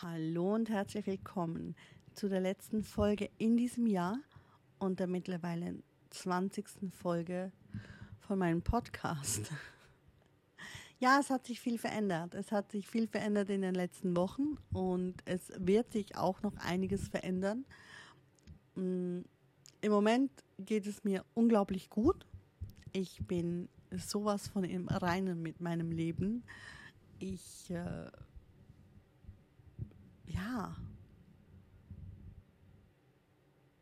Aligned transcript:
Hallo 0.00 0.54
und 0.54 0.70
herzlich 0.70 1.08
willkommen 1.08 1.74
zu 2.14 2.28
der 2.28 2.38
letzten 2.38 2.84
Folge 2.84 3.30
in 3.36 3.56
diesem 3.56 3.88
Jahr 3.88 4.20
und 4.78 5.00
der 5.00 5.08
mittlerweile 5.08 5.74
20. 6.10 6.92
Folge 6.92 7.50
von 8.20 8.38
meinem 8.38 8.62
Podcast. 8.62 9.50
Ja, 11.00 11.18
es 11.20 11.30
hat 11.30 11.46
sich 11.46 11.60
viel 11.60 11.78
verändert. 11.78 12.34
Es 12.34 12.50
hat 12.50 12.72
sich 12.72 12.88
viel 12.88 13.06
verändert 13.06 13.50
in 13.50 13.62
den 13.62 13.74
letzten 13.74 14.16
Wochen 14.16 14.58
und 14.72 15.14
es 15.26 15.52
wird 15.56 15.92
sich 15.92 16.16
auch 16.16 16.42
noch 16.42 16.56
einiges 16.56 17.06
verändern. 17.08 17.64
Mm, 18.74 19.20
Im 19.80 19.92
Moment 19.92 20.32
geht 20.58 20.88
es 20.88 21.04
mir 21.04 21.24
unglaublich 21.34 21.88
gut. 21.88 22.26
Ich 22.92 23.24
bin 23.28 23.68
sowas 23.96 24.48
von 24.48 24.64
im 24.64 24.88
Reinen 24.88 25.40
mit 25.40 25.60
meinem 25.60 25.92
Leben. 25.92 26.42
Ich, 27.20 27.70
äh, 27.70 28.10
ja, 30.38 30.76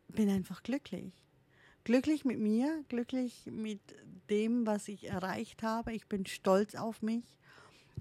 bin 0.09 0.31
einfach 0.31 0.63
glücklich. 0.63 1.13
Glücklich 1.85 2.25
mit 2.25 2.41
mir, 2.41 2.85
glücklich 2.89 3.47
mit 3.47 3.81
dem, 4.29 4.67
was 4.67 4.89
ich 4.89 5.09
erreicht 5.09 5.63
habe. 5.63 5.93
Ich 5.93 6.07
bin 6.09 6.27
stolz 6.27 6.75
auf 6.75 7.03
mich. 7.03 7.25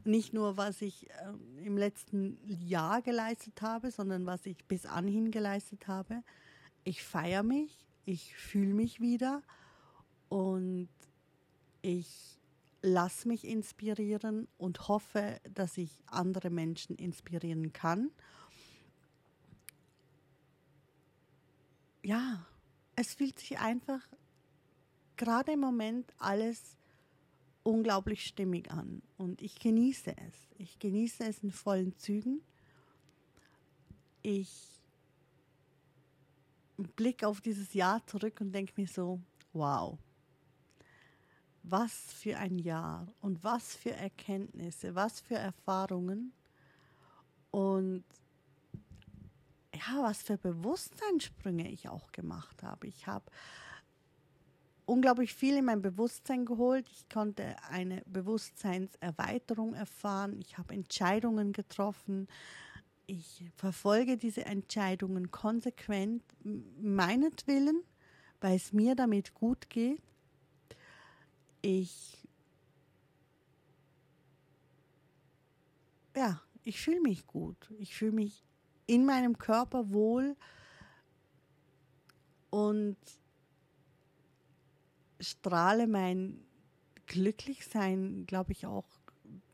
Nicht 0.03 0.33
nur, 0.33 0.57
was 0.57 0.81
ich 0.81 1.09
äh, 1.09 1.65
im 1.65 1.77
letzten 1.77 2.39
Jahr 2.45 3.01
geleistet 3.01 3.61
habe, 3.61 3.91
sondern 3.91 4.25
was 4.25 4.45
ich 4.45 4.65
bis 4.65 4.85
anhin 4.85 5.29
geleistet 5.29 5.87
habe. 5.87 6.23
Ich 6.83 7.03
feiere 7.03 7.43
mich, 7.43 7.85
ich 8.05 8.35
fühle 8.35 8.73
mich 8.73 8.99
wieder 9.01 9.43
und 10.29 10.89
ich 11.81 12.39
lasse 12.81 13.27
mich 13.27 13.45
inspirieren 13.45 14.47
und 14.57 14.87
hoffe, 14.87 15.39
dass 15.53 15.77
ich 15.77 15.99
andere 16.07 16.49
Menschen 16.49 16.95
inspirieren 16.95 17.73
kann. 17.73 18.11
Ja, 22.05 22.45
es 22.95 23.15
fühlt 23.15 23.39
sich 23.39 23.57
einfach 23.57 23.99
gerade 25.15 25.53
im 25.53 25.59
Moment 25.59 26.13
alles 26.19 26.77
unglaublich 27.63 28.21
stimmig 28.25 28.69
an 28.69 29.01
und 29.17 29.41
ich 29.41 29.57
genieße 29.57 30.15
es. 30.15 30.35
Ich 30.59 30.77
genieße 30.77 31.23
es 31.23 31.39
in 31.41 31.49
vollen 31.49 31.97
Zügen. 31.97 32.43
Ich 34.21 34.83
blicke 36.95 37.27
auf 37.27 37.41
dieses 37.41 37.73
Jahr 37.73 38.05
zurück 38.05 38.39
und 38.39 38.51
denke 38.51 38.73
mir 38.79 38.87
so, 38.87 39.19
wow, 39.53 39.97
was 41.63 42.13
für 42.13 42.37
ein 42.37 42.59
Jahr 42.59 43.11
und 43.21 43.43
was 43.43 43.75
für 43.75 43.93
Erkenntnisse, 43.93 44.93
was 44.93 45.21
für 45.21 45.37
Erfahrungen 45.37 46.33
und 47.49 48.03
ja, 49.75 50.03
was 50.03 50.21
für 50.21 50.37
Bewusstseinssprünge 50.37 51.69
ich 51.69 51.89
auch 51.89 52.11
gemacht 52.11 52.63
habe. 52.63 52.87
Ich 52.87 53.07
habe 53.07 53.25
unglaublich 54.85 55.33
viel 55.33 55.57
in 55.57 55.65
mein 55.65 55.81
Bewusstsein 55.81 56.45
geholt. 56.45 56.87
Ich 56.89 57.09
konnte 57.09 57.55
eine 57.69 58.01
Bewusstseinserweiterung 58.05 59.73
erfahren. 59.73 60.37
Ich 60.39 60.57
habe 60.57 60.73
Entscheidungen 60.73 61.53
getroffen. 61.53 62.27
Ich 63.07 63.43
verfolge 63.55 64.17
diese 64.17 64.45
Entscheidungen 64.45 65.31
konsequent 65.31 66.23
meinetwillen, 66.81 67.83
weil 68.41 68.55
es 68.55 68.73
mir 68.73 68.95
damit 68.95 69.33
gut 69.33 69.69
geht. 69.69 70.01
Ich 71.61 72.17
ja, 76.15 76.41
ich 76.63 76.79
fühle 76.79 77.01
mich 77.01 77.27
gut. 77.27 77.71
Ich 77.77 77.95
fühle 77.95 78.13
mich 78.13 78.43
in 78.87 79.05
meinem 79.05 79.37
Körper 79.37 79.91
wohl 79.91 80.35
und 82.49 82.97
strahle 85.19 85.87
mein 85.87 86.39
Glücklichsein, 87.07 88.25
glaube 88.25 88.51
ich, 88.51 88.65
auch 88.65 88.85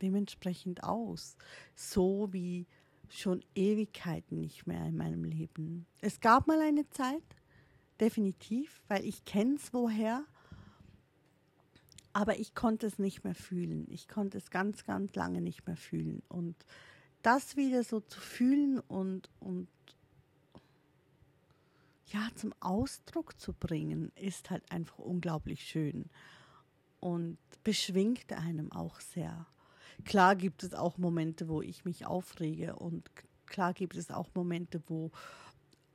dementsprechend 0.01 0.83
aus. 0.83 1.35
So 1.75 2.29
wie 2.31 2.67
schon 3.09 3.43
Ewigkeiten 3.55 4.39
nicht 4.39 4.67
mehr 4.67 4.85
in 4.85 4.97
meinem 4.97 5.23
Leben. 5.23 5.85
Es 5.99 6.19
gab 6.19 6.47
mal 6.47 6.61
eine 6.61 6.89
Zeit, 6.89 7.23
definitiv, 7.99 8.81
weil 8.87 9.05
ich 9.05 9.25
kenne 9.25 9.55
es 9.55 9.73
woher, 9.73 10.23
aber 12.13 12.39
ich 12.39 12.55
konnte 12.55 12.87
es 12.87 12.99
nicht 12.99 13.23
mehr 13.23 13.35
fühlen. 13.35 13.85
Ich 13.89 14.07
konnte 14.07 14.37
es 14.37 14.49
ganz, 14.49 14.85
ganz 14.85 15.15
lange 15.15 15.41
nicht 15.41 15.65
mehr 15.65 15.77
fühlen. 15.77 16.21
Und 16.27 16.55
das 17.21 17.55
wieder 17.55 17.83
so 17.83 17.99
zu 17.99 18.19
fühlen 18.19 18.79
und, 18.79 19.29
und 19.39 19.67
ja, 22.07 22.27
zum 22.35 22.53
Ausdruck 22.59 23.39
zu 23.39 23.53
bringen, 23.53 24.11
ist 24.15 24.49
halt 24.49 24.69
einfach 24.71 24.99
unglaublich 24.99 25.63
schön 25.63 26.05
und 26.99 27.37
beschwingt 27.63 28.31
einem 28.33 28.71
auch 28.71 28.99
sehr. 28.99 29.45
Klar 30.05 30.35
gibt 30.35 30.63
es 30.63 30.73
auch 30.73 30.97
Momente, 30.97 31.47
wo 31.47 31.61
ich 31.61 31.85
mich 31.85 32.05
aufrege 32.05 32.75
und 32.75 33.09
klar 33.45 33.73
gibt 33.73 33.95
es 33.95 34.09
auch 34.11 34.29
Momente, 34.33 34.81
wo 34.87 35.11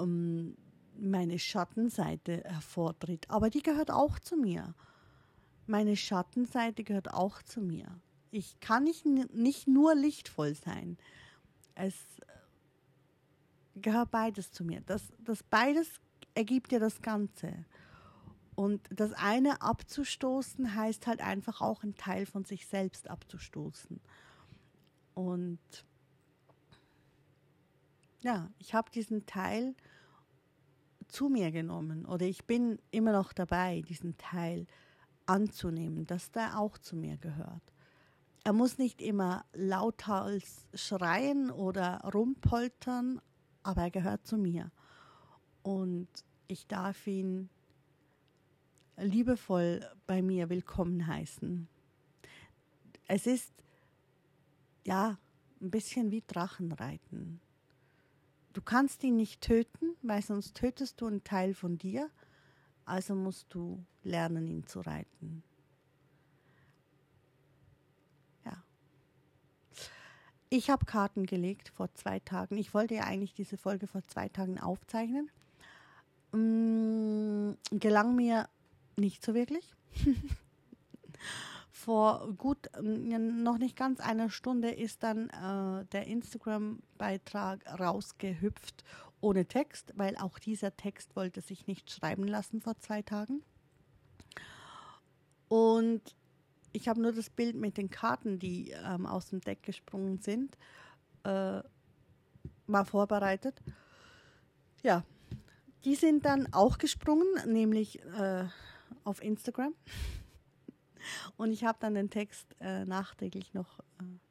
ähm, 0.00 0.56
meine 0.98 1.38
Schattenseite 1.38 2.44
hervortritt, 2.44 3.28
aber 3.30 3.50
die 3.50 3.62
gehört 3.62 3.90
auch 3.90 4.18
zu 4.18 4.36
mir. 4.36 4.74
Meine 5.66 5.96
Schattenseite 5.96 6.84
gehört 6.84 7.12
auch 7.12 7.42
zu 7.42 7.60
mir. 7.60 7.86
Ich 8.30 8.58
kann 8.60 8.84
nicht, 8.84 9.04
nicht 9.04 9.66
nur 9.66 9.94
lichtvoll 9.94 10.54
sein. 10.54 10.98
Es 11.74 11.94
gehört 13.76 14.10
beides 14.10 14.50
zu 14.50 14.64
mir. 14.64 14.80
Das, 14.86 15.12
das 15.18 15.42
beides 15.42 15.88
ergibt 16.34 16.72
ja 16.72 16.78
das 16.78 17.02
Ganze. 17.02 17.64
Und 18.54 18.80
das 18.90 19.12
eine 19.12 19.60
abzustoßen 19.60 20.74
heißt 20.74 21.06
halt 21.06 21.20
einfach 21.20 21.60
auch 21.60 21.82
einen 21.82 21.94
Teil 21.94 22.24
von 22.24 22.44
sich 22.44 22.66
selbst 22.66 23.08
abzustoßen. 23.08 24.00
Und 25.14 25.58
ja, 28.20 28.50
ich 28.58 28.74
habe 28.74 28.90
diesen 28.90 29.26
Teil 29.26 29.74
zu 31.08 31.28
mir 31.28 31.52
genommen 31.52 32.06
oder 32.06 32.26
ich 32.26 32.46
bin 32.46 32.78
immer 32.90 33.12
noch 33.12 33.32
dabei, 33.32 33.82
diesen 33.82 34.16
Teil 34.16 34.66
anzunehmen, 35.26 36.06
dass 36.06 36.30
der 36.32 36.58
auch 36.58 36.78
zu 36.78 36.96
mir 36.96 37.16
gehört. 37.18 37.62
Er 38.46 38.52
muss 38.52 38.78
nicht 38.78 39.02
immer 39.02 39.44
lauthals 39.54 40.68
schreien 40.72 41.50
oder 41.50 41.98
rumpoltern, 42.14 43.20
aber 43.64 43.82
er 43.82 43.90
gehört 43.90 44.24
zu 44.24 44.36
mir. 44.36 44.70
Und 45.64 46.06
ich 46.46 46.68
darf 46.68 47.08
ihn 47.08 47.50
liebevoll 48.96 49.84
bei 50.06 50.22
mir 50.22 50.48
willkommen 50.48 51.08
heißen. 51.08 51.66
Es 53.08 53.26
ist 53.26 53.52
ja 54.84 55.18
ein 55.60 55.72
bisschen 55.72 56.12
wie 56.12 56.22
Drachenreiten. 56.24 57.40
Du 58.52 58.62
kannst 58.62 59.02
ihn 59.02 59.16
nicht 59.16 59.40
töten, 59.40 59.96
weil 60.02 60.22
sonst 60.22 60.54
tötest 60.54 61.00
du 61.00 61.06
einen 61.06 61.24
Teil 61.24 61.52
von 61.52 61.78
dir, 61.78 62.12
also 62.84 63.16
musst 63.16 63.52
du 63.52 63.84
lernen, 64.04 64.46
ihn 64.46 64.68
zu 64.68 64.82
reiten. 64.82 65.42
Ich 70.48 70.70
habe 70.70 70.86
Karten 70.86 71.26
gelegt 71.26 71.70
vor 71.70 71.92
zwei 71.94 72.20
Tagen. 72.20 72.56
Ich 72.56 72.72
wollte 72.72 72.94
ja 72.94 73.04
eigentlich 73.04 73.34
diese 73.34 73.56
Folge 73.56 73.86
vor 73.86 74.02
zwei 74.06 74.28
Tagen 74.28 74.60
aufzeichnen. 74.60 75.30
Mm, 76.32 77.54
gelang 77.72 78.14
mir 78.14 78.48
nicht 78.96 79.24
so 79.24 79.34
wirklich. 79.34 79.74
Vor 81.70 82.32
gut 82.36 82.68
mm, 82.80 83.42
noch 83.42 83.58
nicht 83.58 83.76
ganz 83.76 84.00
einer 84.00 84.30
Stunde 84.30 84.70
ist 84.70 85.02
dann 85.02 85.28
äh, 85.30 85.84
der 85.86 86.06
Instagram-Beitrag 86.06 87.64
rausgehüpft 87.78 88.84
ohne 89.20 89.46
Text, 89.46 89.92
weil 89.96 90.16
auch 90.16 90.38
dieser 90.38 90.76
Text 90.76 91.16
wollte 91.16 91.40
sich 91.40 91.66
nicht 91.66 91.90
schreiben 91.90 92.24
lassen 92.24 92.60
vor 92.60 92.78
zwei 92.78 93.02
Tagen. 93.02 93.42
Und 95.48 96.02
ich 96.76 96.88
habe 96.88 97.00
nur 97.00 97.12
das 97.12 97.30
Bild 97.30 97.56
mit 97.56 97.78
den 97.78 97.88
Karten, 97.88 98.38
die 98.38 98.70
ähm, 98.70 99.06
aus 99.06 99.30
dem 99.30 99.40
Deck 99.40 99.62
gesprungen 99.62 100.18
sind, 100.18 100.58
äh, 101.24 101.62
mal 102.66 102.84
vorbereitet. 102.84 103.62
Ja, 104.82 105.02
die 105.86 105.94
sind 105.94 106.26
dann 106.26 106.52
auch 106.52 106.76
gesprungen, 106.76 107.26
nämlich 107.46 108.02
äh, 108.04 108.44
auf 109.04 109.22
Instagram. 109.22 109.74
Und 111.38 111.50
ich 111.52 111.64
habe 111.64 111.78
dann 111.80 111.94
den 111.94 112.10
Text 112.10 112.46
äh, 112.60 112.84
nachträglich 112.84 113.54
noch 113.54 113.80
äh, 113.80 114.25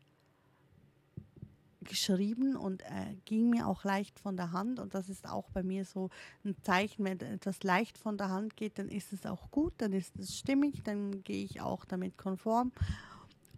geschrieben 1.85 2.55
und 2.55 2.81
äh, 2.83 3.15
ging 3.25 3.49
mir 3.49 3.67
auch 3.67 3.83
leicht 3.83 4.19
von 4.19 4.35
der 4.35 4.51
Hand. 4.51 4.79
Und 4.79 4.93
das 4.93 5.09
ist 5.09 5.27
auch 5.27 5.49
bei 5.51 5.63
mir 5.63 5.85
so 5.85 6.09
ein 6.43 6.55
Zeichen, 6.61 7.05
wenn 7.05 7.19
etwas 7.19 7.63
leicht 7.63 7.97
von 7.97 8.17
der 8.17 8.29
Hand 8.29 8.57
geht, 8.57 8.77
dann 8.79 8.89
ist 8.89 9.13
es 9.13 9.25
auch 9.25 9.51
gut, 9.51 9.73
dann 9.77 9.93
ist 9.93 10.17
es 10.19 10.37
stimmig, 10.37 10.83
dann 10.83 11.23
gehe 11.23 11.43
ich 11.43 11.61
auch 11.61 11.85
damit 11.85 12.17
konform. 12.17 12.71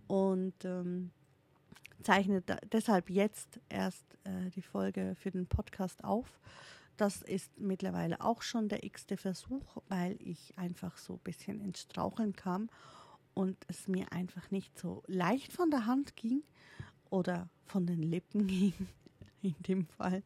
Und 0.07 0.63
ähm, 0.63 1.12
zeichne 2.03 2.41
da, 2.41 2.57
deshalb 2.71 3.09
jetzt 3.09 3.59
erst 3.69 4.06
äh, 4.24 4.50
die 4.51 4.62
Folge 4.62 5.15
für 5.19 5.31
den 5.31 5.47
Podcast 5.47 6.03
auf. 6.03 6.39
Das 6.95 7.21
ist 7.21 7.59
mittlerweile 7.59 8.21
auch 8.21 8.41
schon 8.41 8.69
der 8.69 8.83
x-te 8.83 9.18
Versuch, 9.18 9.77
weil 9.88 10.18
ich 10.19 10.57
einfach 10.57 10.97
so 10.97 11.13
ein 11.13 11.19
bisschen 11.19 11.59
ins 11.62 11.81
Straucheln 11.81 12.33
kam 12.33 12.69
und 13.33 13.57
es 13.68 13.88
mir 13.88 14.12
einfach 14.12 14.50
nicht 14.50 14.80
so 14.80 15.03
leicht 15.06 15.53
von 15.53 15.69
der 15.69 15.85
Hand 15.85 16.15
ging 16.15 16.41
oder 17.09 17.50
von 17.65 17.86
den 17.86 18.01
Lippen 18.01 18.48
ging, 18.48 18.74
in 19.42 19.56
dem 19.68 19.86
Fall. 19.86 20.24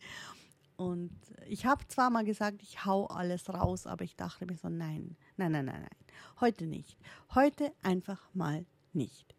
Und 0.77 1.11
ich 1.47 1.65
habe 1.65 1.87
zwar 1.87 2.09
mal 2.09 2.25
gesagt, 2.25 2.63
ich 2.63 2.85
hau 2.85 3.05
alles 3.05 3.49
raus, 3.49 3.85
aber 3.85 4.03
ich 4.03 4.15
dachte 4.15 4.47
mir 4.47 4.57
so, 4.57 4.67
nein, 4.67 5.15
nein, 5.37 5.51
nein, 5.51 5.65
nein, 5.65 5.81
nein, 5.81 5.97
heute 6.39 6.65
nicht. 6.65 6.97
Heute 7.35 7.71
einfach 7.83 8.33
mal 8.33 8.65
nicht. 8.93 9.35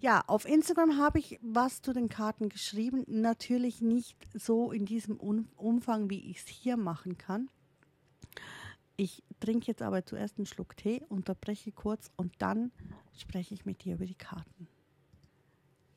Ja, 0.00 0.22
auf 0.28 0.44
Instagram 0.44 0.96
habe 0.96 1.18
ich 1.18 1.40
was 1.42 1.82
zu 1.82 1.92
den 1.92 2.08
Karten 2.08 2.48
geschrieben. 2.48 3.02
Natürlich 3.08 3.80
nicht 3.80 4.16
so 4.32 4.70
in 4.70 4.86
diesem 4.86 5.16
Umfang, 5.16 6.08
wie 6.08 6.30
ich 6.30 6.38
es 6.38 6.46
hier 6.46 6.76
machen 6.76 7.18
kann. 7.18 7.50
Ich 8.96 9.24
trinke 9.40 9.66
jetzt 9.66 9.82
aber 9.82 10.04
zuerst 10.06 10.38
einen 10.38 10.46
Schluck 10.46 10.76
Tee, 10.76 11.04
unterbreche 11.08 11.72
kurz 11.72 12.12
und 12.16 12.32
dann 12.38 12.70
spreche 13.12 13.54
ich 13.54 13.66
mit 13.66 13.84
dir 13.84 13.94
über 13.94 14.06
die 14.06 14.14
Karten. 14.14 14.68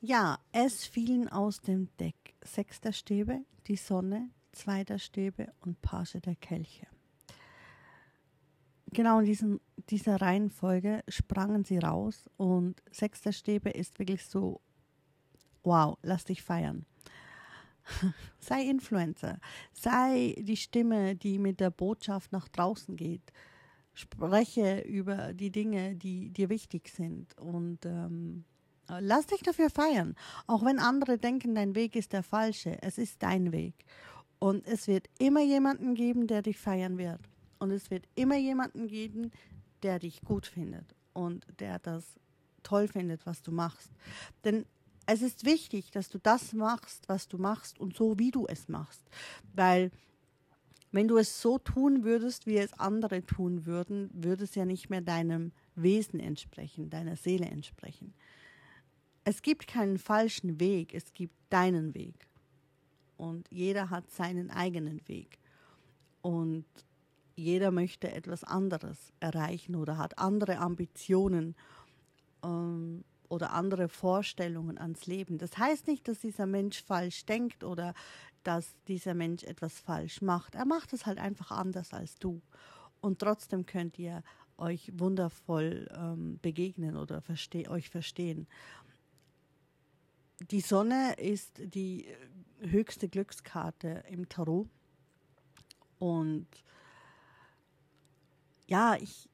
Ja, 0.04 0.40
es 0.50 0.84
fielen 0.84 1.28
aus 1.28 1.60
dem 1.60 1.88
Deck 1.96 2.34
sechs 2.44 2.80
der 2.80 2.90
Stäbe, 2.90 3.44
die 3.68 3.76
Sonne, 3.76 4.30
zwei 4.50 4.82
der 4.82 4.98
Stäbe 4.98 5.52
und 5.60 5.80
Page 5.80 6.20
der 6.20 6.34
Kelche. 6.34 6.88
Genau 8.86 9.20
in 9.20 9.26
diesem, 9.26 9.60
dieser 9.90 10.20
Reihenfolge 10.20 11.04
sprangen 11.06 11.64
sie 11.64 11.78
raus 11.78 12.28
und 12.36 12.82
sechs 12.90 13.22
der 13.22 13.30
Stäbe 13.30 13.70
ist 13.70 14.00
wirklich 14.00 14.24
so, 14.24 14.60
wow, 15.62 15.96
lass 16.02 16.24
dich 16.24 16.42
feiern. 16.42 16.84
sei 18.40 18.64
Influencer, 18.64 19.38
sei 19.72 20.34
die 20.36 20.56
Stimme, 20.56 21.14
die 21.14 21.38
mit 21.38 21.60
der 21.60 21.70
Botschaft 21.70 22.32
nach 22.32 22.48
draußen 22.48 22.96
geht. 22.96 23.32
Spreche 23.94 24.80
über 24.80 25.32
die 25.32 25.52
Dinge, 25.52 25.94
die 25.94 26.30
dir 26.30 26.48
wichtig 26.48 26.88
sind 26.88 27.38
und 27.38 27.86
ähm, 27.86 28.46
lass 29.00 29.26
dich 29.26 29.42
dafür 29.42 29.70
feiern. 29.70 30.16
Auch 30.46 30.64
wenn 30.64 30.78
andere 30.78 31.18
denken, 31.18 31.54
dein 31.54 31.74
Weg 31.74 31.96
ist 31.96 32.12
der 32.12 32.22
falsche, 32.22 32.80
es 32.82 32.98
ist 32.98 33.22
dein 33.22 33.52
Weg. 33.52 33.74
Und 34.38 34.66
es 34.66 34.88
wird 34.88 35.08
immer 35.18 35.42
jemanden 35.42 35.94
geben, 35.94 36.26
der 36.26 36.42
dich 36.42 36.58
feiern 36.58 36.98
wird. 36.98 37.20
Und 37.58 37.70
es 37.70 37.90
wird 37.90 38.04
immer 38.16 38.36
jemanden 38.36 38.88
geben, 38.88 39.30
der 39.82 39.98
dich 39.98 40.22
gut 40.22 40.46
findet 40.46 40.96
und 41.12 41.46
der 41.60 41.78
das 41.78 42.04
toll 42.62 42.88
findet, 42.88 43.24
was 43.26 43.42
du 43.42 43.52
machst. 43.52 43.90
Denn 44.44 44.66
es 45.06 45.22
ist 45.22 45.44
wichtig, 45.44 45.90
dass 45.90 46.08
du 46.08 46.18
das 46.18 46.52
machst, 46.52 47.08
was 47.08 47.28
du 47.28 47.38
machst 47.38 47.78
und 47.78 47.96
so, 47.96 48.18
wie 48.18 48.30
du 48.30 48.46
es 48.46 48.68
machst. 48.68 49.02
Weil 49.54 49.90
wenn 50.92 51.08
du 51.08 51.16
es 51.16 51.40
so 51.40 51.58
tun 51.58 52.04
würdest, 52.04 52.46
wie 52.46 52.58
es 52.58 52.72
andere 52.78 53.24
tun 53.24 53.66
würden, 53.66 54.10
würde 54.12 54.44
es 54.44 54.54
ja 54.54 54.64
nicht 54.64 54.90
mehr 54.90 55.00
deinem 55.00 55.52
Wesen 55.74 56.20
entsprechen, 56.20 56.90
deiner 56.90 57.16
Seele 57.16 57.46
entsprechen. 57.46 58.12
Es 59.24 59.42
gibt 59.42 59.66
keinen 59.66 59.98
falschen 59.98 60.58
Weg, 60.58 60.94
es 60.94 61.12
gibt 61.12 61.34
deinen 61.50 61.94
Weg 61.94 62.26
und 63.16 63.46
jeder 63.50 63.90
hat 63.90 64.10
seinen 64.10 64.50
eigenen 64.50 65.06
Weg. 65.06 65.38
Und 66.22 66.64
jeder 67.36 67.70
möchte 67.70 68.10
etwas 68.10 68.44
anderes 68.44 69.12
erreichen 69.20 69.76
oder 69.76 69.96
hat 69.96 70.18
andere 70.18 70.58
Ambitionen 70.58 71.54
ähm, 72.44 73.04
oder 73.28 73.52
andere 73.52 73.88
Vorstellungen 73.88 74.76
ans 74.76 75.06
Leben. 75.06 75.38
Das 75.38 75.56
heißt 75.56 75.86
nicht, 75.86 76.06
dass 76.08 76.20
dieser 76.20 76.46
Mensch 76.46 76.82
falsch 76.82 77.24
denkt 77.24 77.64
oder 77.64 77.94
dass 78.42 78.74
dieser 78.88 79.14
Mensch 79.14 79.44
etwas 79.44 79.78
falsch 79.78 80.20
macht. 80.20 80.54
Er 80.54 80.66
macht 80.66 80.92
es 80.92 81.06
halt 81.06 81.18
einfach 81.18 81.50
anders 81.52 81.92
als 81.92 82.18
du. 82.18 82.42
Und 83.00 83.20
trotzdem 83.20 83.66
könnt 83.66 83.98
ihr 83.98 84.22
euch 84.58 84.92
wundervoll 84.94 85.88
ähm, 85.96 86.38
begegnen 86.42 86.96
oder 86.96 87.20
verste 87.20 87.70
euch 87.70 87.88
verstehen. 87.88 88.46
Die 90.50 90.60
Sonne 90.60 91.14
ist 91.14 91.52
die 91.58 92.06
höchste 92.60 93.08
Glückskarte 93.08 94.04
im 94.08 94.28
Tarot. 94.28 94.68
Und 95.98 96.48
ja, 98.66 98.96
ich 98.96 99.28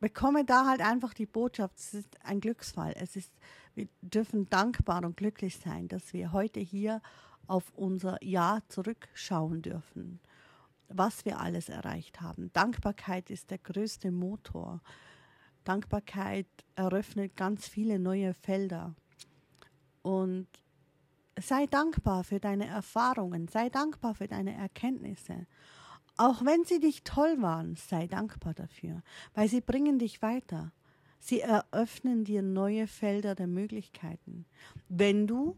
bekomme 0.00 0.44
da 0.44 0.66
halt 0.66 0.80
einfach 0.80 1.14
die 1.14 1.26
Botschaft, 1.26 1.78
es 1.78 1.94
ist 1.94 2.24
ein 2.24 2.40
Glücksfall. 2.40 2.94
Es 2.96 3.16
ist, 3.16 3.32
wir 3.74 3.88
dürfen 4.02 4.48
dankbar 4.48 5.04
und 5.04 5.16
glücklich 5.16 5.58
sein, 5.58 5.88
dass 5.88 6.12
wir 6.12 6.32
heute 6.32 6.60
hier 6.60 7.02
auf 7.46 7.72
unser 7.74 8.22
Jahr 8.22 8.62
zurückschauen 8.68 9.62
dürfen, 9.62 10.20
was 10.88 11.24
wir 11.24 11.40
alles 11.40 11.68
erreicht 11.68 12.20
haben. 12.20 12.52
Dankbarkeit 12.52 13.30
ist 13.30 13.50
der 13.50 13.58
größte 13.58 14.10
Motor. 14.10 14.80
Dankbarkeit 15.68 16.46
eröffnet 16.76 17.36
ganz 17.36 17.68
viele 17.68 17.98
neue 17.98 18.32
Felder. 18.32 18.94
Und 20.00 20.48
sei 21.38 21.66
dankbar 21.66 22.24
für 22.24 22.40
deine 22.40 22.66
Erfahrungen, 22.66 23.48
sei 23.48 23.68
dankbar 23.68 24.14
für 24.14 24.26
deine 24.26 24.54
Erkenntnisse. 24.54 25.46
Auch 26.16 26.42
wenn 26.44 26.64
sie 26.64 26.78
nicht 26.78 27.04
toll 27.04 27.42
waren, 27.42 27.76
sei 27.76 28.06
dankbar 28.06 28.54
dafür, 28.54 29.02
weil 29.34 29.48
sie 29.48 29.60
bringen 29.60 29.98
dich 29.98 30.22
weiter. 30.22 30.72
Sie 31.20 31.40
eröffnen 31.40 32.24
dir 32.24 32.42
neue 32.42 32.86
Felder 32.86 33.34
der 33.34 33.46
Möglichkeiten, 33.46 34.46
wenn 34.88 35.26
du 35.26 35.56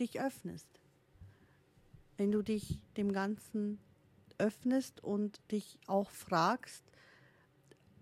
dich 0.00 0.20
öffnest. 0.20 0.68
Wenn 2.16 2.32
du 2.32 2.42
dich 2.42 2.80
dem 2.96 3.12
Ganzen 3.12 3.78
öffnest 4.38 5.02
und 5.02 5.40
dich 5.52 5.78
auch 5.86 6.10
fragst, 6.10 6.82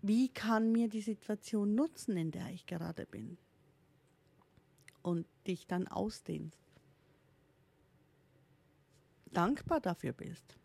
wie 0.03 0.29
kann 0.29 0.73
mir 0.73 0.89
die 0.89 1.01
Situation 1.01 1.75
nutzen, 1.75 2.17
in 2.17 2.31
der 2.31 2.49
ich 2.51 2.67
gerade 2.67 3.07
bin? 3.07 3.39
und 5.03 5.27
dich 5.47 5.67
dann 5.67 5.89
ausdehnst. 5.89 6.57
Dankbar 9.33 9.81
dafür 9.81 10.13
bist. 10.13 10.57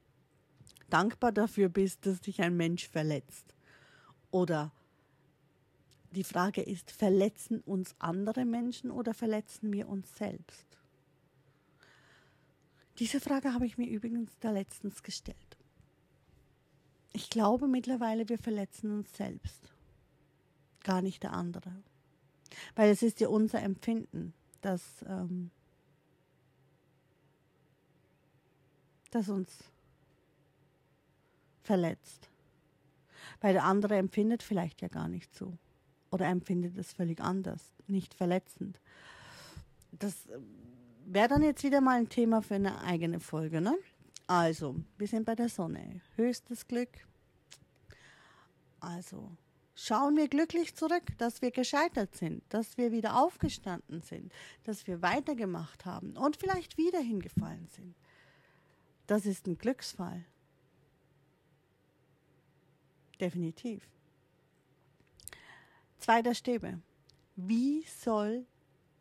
Dankbar 0.89 1.31
dafür 1.31 1.69
bist, 1.69 2.05
dass 2.05 2.21
dich 2.21 2.41
ein 2.41 2.55
Mensch 2.55 2.87
verletzt. 2.87 3.55
Oder 4.31 4.71
die 6.11 6.23
Frage 6.23 6.61
ist, 6.61 6.91
verletzen 6.91 7.61
uns 7.61 7.95
andere 7.99 8.45
Menschen 8.45 8.91
oder 8.91 9.13
verletzen 9.13 9.73
wir 9.73 9.87
uns 9.89 10.15
selbst? 10.15 10.65
Diese 12.99 13.19
Frage 13.19 13.53
habe 13.53 13.65
ich 13.65 13.77
mir 13.77 13.87
übrigens 13.87 14.31
da 14.39 14.51
letztens 14.51 15.03
gestellt. 15.03 15.37
Ich 17.17 17.31
glaube 17.31 17.67
mittlerweile, 17.67 18.29
wir 18.29 18.37
verletzen 18.37 18.91
uns 18.91 19.11
selbst, 19.17 19.73
gar 20.83 21.01
nicht 21.01 21.23
der 21.23 21.33
andere. 21.33 21.71
Weil 22.75 22.91
es 22.91 23.01
ist 23.01 23.19
ja 23.19 23.27
unser 23.27 23.59
Empfinden, 23.63 24.35
das, 24.61 24.83
ähm, 25.07 25.49
das 29.09 29.29
uns 29.29 29.63
verletzt. 31.63 32.29
Weil 33.41 33.53
der 33.53 33.63
andere 33.63 33.97
empfindet 33.97 34.43
vielleicht 34.43 34.83
ja 34.83 34.87
gar 34.87 35.07
nicht 35.07 35.33
so. 35.33 35.57
Oder 36.11 36.27
empfindet 36.27 36.77
es 36.77 36.93
völlig 36.93 37.19
anders, 37.19 37.73
nicht 37.87 38.13
verletzend. 38.13 38.79
Das 39.91 40.27
äh, 40.27 40.37
wäre 41.07 41.29
dann 41.29 41.41
jetzt 41.41 41.63
wieder 41.63 41.81
mal 41.81 41.97
ein 41.97 42.09
Thema 42.09 42.43
für 42.43 42.53
eine 42.53 42.79
eigene 42.81 43.19
Folge, 43.19 43.59
ne? 43.59 43.75
Also, 44.27 44.75
wir 44.97 45.07
sind 45.07 45.25
bei 45.25 45.35
der 45.35 45.47
Sonne. 45.47 46.01
Höchstes 46.17 46.67
Glück. 46.67 46.89
Also, 48.81 49.31
schauen 49.73 50.17
wir 50.17 50.27
glücklich 50.27 50.75
zurück, 50.75 51.17
dass 51.17 51.41
wir 51.41 51.51
gescheitert 51.51 52.13
sind, 52.15 52.43
dass 52.49 52.77
wir 52.77 52.91
wieder 52.91 53.17
aufgestanden 53.17 54.01
sind, 54.01 54.33
dass 54.65 54.85
wir 54.85 55.01
weitergemacht 55.01 55.85
haben 55.85 56.17
und 56.17 56.35
vielleicht 56.35 56.77
wieder 56.77 56.99
hingefallen 56.99 57.67
sind. 57.69 57.95
Das 59.07 59.25
ist 59.25 59.47
ein 59.47 59.57
Glücksfall. 59.57 60.25
Definitiv. 63.21 63.87
Zweiter 65.99 66.35
Stäbe. 66.35 66.79
Wie 67.37 67.83
soll 67.83 68.45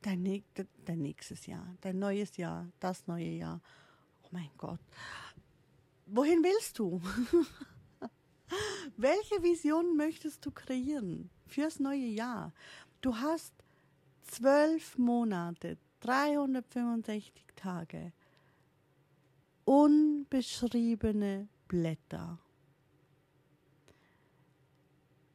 dein, 0.02 0.44
dein 0.84 0.98
nächstes 1.00 1.46
Jahr, 1.46 1.76
dein 1.80 1.98
neues 1.98 2.36
Jahr, 2.36 2.68
das 2.78 3.06
neue 3.08 3.30
Jahr, 3.30 3.60
oh 4.26 4.30
mein 4.32 4.50
Gott, 4.58 4.80
wohin 6.06 6.42
willst 6.42 6.78
du? 6.78 7.00
Welche 8.96 9.42
Vision 9.42 9.96
möchtest 9.96 10.44
du 10.44 10.50
kreieren 10.50 11.30
fürs 11.46 11.80
neue 11.80 12.06
Jahr? 12.06 12.52
Du 13.00 13.16
hast 13.16 13.52
zwölf 14.22 14.98
Monate, 14.98 15.78
365 16.00 17.32
Tage, 17.56 18.12
unbeschriebene 19.64 21.48
Blätter. 21.68 22.38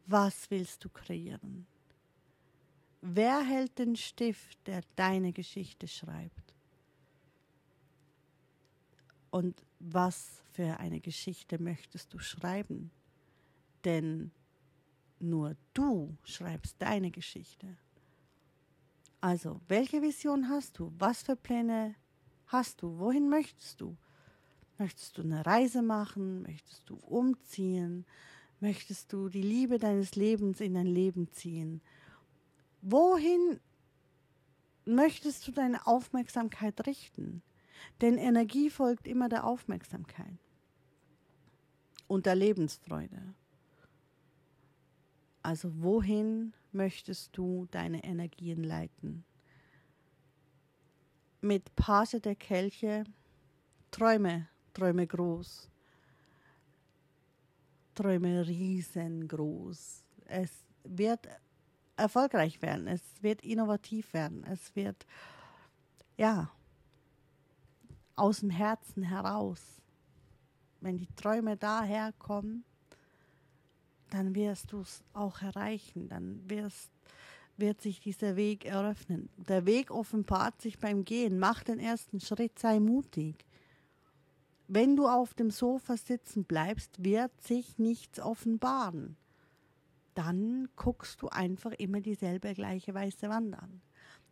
Was 0.08 0.50
willst 0.50 0.84
du 0.84 0.90
kreieren? 0.90 1.68
wer 3.02 3.42
hält 3.42 3.78
den 3.80 3.96
Stift, 3.96 4.58
der 4.68 4.82
deine 4.96 5.34
Geschichte 5.34 5.88
schreibt? 5.88 6.51
Und 9.32 9.64
was 9.80 10.44
für 10.52 10.78
eine 10.80 11.00
Geschichte 11.00 11.62
möchtest 11.62 12.14
du 12.14 12.20
schreiben? 12.20 12.92
Denn 13.84 14.32
nur 15.20 15.56
du 15.74 16.18
schreibst 16.24 16.76
deine 16.80 17.12
Geschichte. 17.12 17.78
Also, 19.22 19.62
welche 19.68 20.02
Vision 20.02 20.50
hast 20.50 20.80
du? 20.80 20.92
Was 20.98 21.24
für 21.24 21.36
Pläne 21.36 21.96
hast 22.48 22.82
du? 22.82 22.98
Wohin 23.00 23.30
möchtest 23.30 23.80
du? 23.80 23.96
Möchtest 24.78 25.18
du 25.18 25.22
eine 25.22 25.46
Reise 25.46 25.82
machen? 25.82 26.42
Möchtest 26.42 26.90
du 26.90 26.96
umziehen? 26.96 28.06
Möchtest 28.60 29.14
du 29.14 29.30
die 29.30 29.42
Liebe 29.42 29.78
deines 29.78 30.16
Lebens 30.16 30.60
in 30.60 30.74
dein 30.74 30.88
Leben 30.88 31.32
ziehen? 31.32 31.82
Wohin 32.82 33.60
möchtest 34.86 35.48
du 35.48 35.52
deine 35.52 35.86
Aufmerksamkeit 35.86 36.88
richten? 36.88 37.44
Denn 38.02 38.18
Energie 38.18 38.70
folgt 38.70 39.08
immer 39.08 39.30
der 39.30 39.46
Aufmerksamkeit 39.46 40.38
und 42.08 42.26
der 42.26 42.36
Lebensfreude. 42.36 43.34
Also 45.44 45.72
wohin 45.82 46.54
möchtest 46.72 47.36
du 47.38 47.68
deine 47.72 48.04
Energien 48.04 48.64
leiten? 48.64 49.26
Mit 51.42 51.76
Page 51.76 52.22
der 52.22 52.36
Kelche 52.36 53.04
träume 53.90 54.48
Träume 54.74 55.06
groß. 55.06 55.70
Träume 57.96 58.48
riesengroß. 58.48 60.04
Es 60.26 60.52
wird 60.84 61.28
erfolgreich 61.98 62.62
werden. 62.62 62.88
Es 62.88 63.02
wird 63.22 63.42
innovativ 63.42 64.14
werden. 64.14 64.44
Es 64.46 64.76
wird, 64.76 65.06
ja, 66.18 66.52
aus 68.16 68.40
dem 68.40 68.50
Herzen 68.50 69.04
heraus. 69.04 69.82
Wenn 70.80 70.98
die 70.98 71.08
Träume 71.16 71.58
daherkommen, 71.58 72.64
dann 74.10 74.36
wirst 74.36 74.72
du 74.72 74.82
es 74.82 75.04
auch 75.14 75.42
erreichen. 75.42 76.10
Dann 76.10 76.42
wirst, 76.50 76.92
wird 77.58 77.82
sich 77.82 78.00
dieser 78.00 78.36
Weg 78.36 78.66
eröffnen. 78.66 79.30
Der 79.38 79.66
Weg 79.66 79.92
offenbart 79.92 80.62
sich 80.62 80.80
beim 80.80 81.06
Gehen. 81.06 81.40
Mach 81.40 81.64
den 81.64 81.80
ersten 81.80 82.20
Schritt, 82.20 82.60
sei 82.60 82.80
mutig. 82.80 83.46
Wenn 84.68 84.96
du 84.96 85.08
auf 85.08 85.34
dem 85.34 85.52
Sofa 85.52 85.98
sitzen 85.98 86.46
bleibst, 86.46 87.04
wird 87.04 87.42
sich 87.42 87.78
nichts 87.78 88.20
offenbaren. 88.20 89.18
Dann 90.14 90.70
guckst 90.76 91.22
du 91.22 91.28
einfach 91.28 91.72
immer 91.74 92.02
dieselbe 92.02 92.54
gleiche 92.54 92.94
weiße 92.94 93.30
Wand 93.30 93.58
an. 93.62 93.82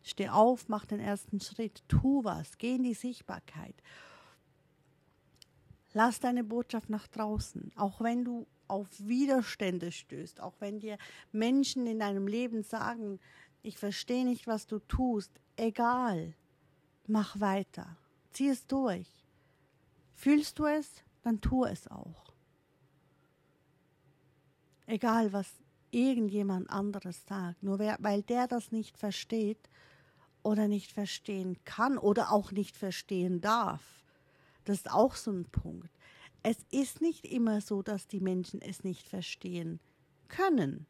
Steh 0.02 0.28
auf, 0.28 0.68
mach 0.68 0.86
den 0.86 1.00
ersten 1.00 1.40
Schritt, 1.40 1.82
tu 1.88 2.24
was, 2.24 2.58
geh 2.58 2.76
in 2.76 2.82
die 2.82 2.94
Sichtbarkeit. 2.94 3.74
Lass 5.92 6.20
deine 6.20 6.44
Botschaft 6.44 6.88
nach 6.88 7.06
draußen, 7.08 7.72
auch 7.76 8.00
wenn 8.00 8.24
du 8.24 8.46
auf 8.68 8.88
Widerstände 8.98 9.90
stößt, 9.90 10.40
auch 10.40 10.54
wenn 10.60 10.78
dir 10.78 10.96
Menschen 11.32 11.86
in 11.86 11.98
deinem 11.98 12.28
Leben 12.28 12.62
sagen, 12.62 13.18
ich 13.62 13.76
verstehe 13.76 14.24
nicht, 14.24 14.46
was 14.46 14.66
du 14.66 14.78
tust, 14.78 15.32
egal, 15.56 16.34
mach 17.06 17.40
weiter, 17.40 17.96
zieh 18.30 18.48
es 18.48 18.66
durch. 18.66 19.08
Fühlst 20.14 20.58
du 20.58 20.66
es, 20.66 21.02
dann 21.22 21.40
tu 21.40 21.64
es 21.64 21.88
auch. 21.88 22.32
Egal, 24.86 25.32
was 25.32 25.48
irgendjemand 25.90 26.70
anderes 26.70 27.26
sagt, 27.26 27.62
nur 27.62 27.78
weil 27.78 28.22
der 28.22 28.46
das 28.46 28.70
nicht 28.70 28.96
versteht 28.96 29.68
oder 30.42 30.68
nicht 30.68 30.92
verstehen 30.92 31.56
kann 31.64 31.98
oder 31.98 32.32
auch 32.32 32.52
nicht 32.52 32.76
verstehen 32.76 33.40
darf. 33.40 33.82
Das 34.64 34.78
ist 34.78 34.90
auch 34.90 35.14
so 35.14 35.30
ein 35.30 35.44
Punkt. 35.46 35.90
Es 36.42 36.58
ist 36.70 37.00
nicht 37.00 37.24
immer 37.26 37.60
so, 37.60 37.82
dass 37.82 38.06
die 38.06 38.20
Menschen 38.20 38.62
es 38.62 38.84
nicht 38.84 39.08
verstehen 39.08 39.80
können 40.28 40.86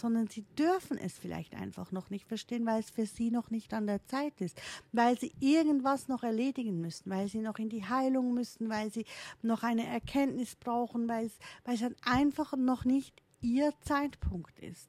sondern 0.00 0.28
sie 0.28 0.42
dürfen 0.58 0.98
es 0.98 1.18
vielleicht 1.18 1.54
einfach 1.54 1.92
noch 1.92 2.10
nicht 2.10 2.26
verstehen, 2.26 2.66
weil 2.66 2.80
es 2.80 2.90
für 2.90 3.06
sie 3.06 3.30
noch 3.30 3.50
nicht 3.50 3.72
an 3.74 3.86
der 3.86 4.04
Zeit 4.06 4.40
ist, 4.40 4.60
weil 4.92 5.18
sie 5.18 5.32
irgendwas 5.40 6.08
noch 6.08 6.22
erledigen 6.22 6.80
müssen, 6.80 7.10
weil 7.10 7.28
sie 7.28 7.40
noch 7.40 7.58
in 7.58 7.68
die 7.68 7.84
Heilung 7.84 8.34
müssen, 8.34 8.68
weil 8.68 8.90
sie 8.90 9.04
noch 9.42 9.62
eine 9.62 9.86
Erkenntnis 9.86 10.56
brauchen, 10.56 11.08
weil 11.08 11.26
es, 11.26 11.38
weil 11.64 11.74
es 11.74 11.84
einfach 12.02 12.56
noch 12.56 12.84
nicht 12.84 13.22
ihr 13.40 13.72
Zeitpunkt 13.82 14.58
ist. 14.58 14.88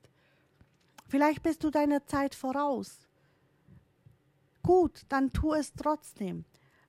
Vielleicht 1.07 1.43
bist 1.43 1.63
du 1.63 1.69
deiner 1.69 2.05
Zeit 2.05 2.33
voraus. 2.35 3.07
Gut, 4.63 5.05
dann 5.09 5.31
tu 5.33 5.53
es 5.53 5.73
trotzdem. 5.73 6.45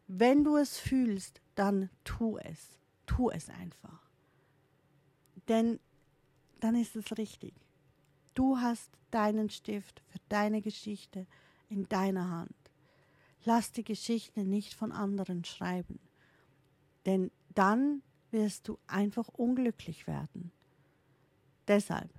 Wenn 0.06 0.44
du 0.44 0.56
es 0.56 0.78
fühlst, 0.78 1.40
dann 1.54 1.90
tu 2.04 2.38
es. 2.38 2.78
Tu 3.06 3.30
es 3.30 3.48
einfach. 3.48 4.10
Denn 5.48 5.80
dann 6.60 6.74
ist 6.76 6.96
es 6.96 7.16
richtig. 7.16 7.54
Du 8.34 8.58
hast 8.58 8.90
deinen 9.10 9.50
Stift 9.50 10.02
für 10.08 10.18
deine 10.28 10.62
Geschichte 10.62 11.26
in 11.68 11.88
deiner 11.88 12.30
Hand. 12.30 12.54
Lass 13.44 13.72
die 13.72 13.84
Geschichte 13.84 14.44
nicht 14.44 14.74
von 14.74 14.92
anderen 14.92 15.44
schreiben, 15.44 15.98
denn 17.06 17.30
dann 17.54 18.02
wirst 18.30 18.68
du 18.68 18.78
einfach 18.86 19.28
unglücklich 19.28 20.06
werden. 20.06 20.52
Deshalb 21.66 22.10